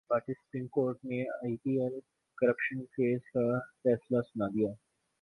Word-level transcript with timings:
بھارتی 0.09 0.33
supreme 0.33 0.67
court 0.67 1.05
نے 1.05 1.21
I 1.21 1.55
P 1.57 1.79
L 1.79 1.99
corruption 2.37 2.83
case 2.87 3.31
کا 3.33 3.47
فیصلہ 3.83 4.21
سنادیا 4.23 4.71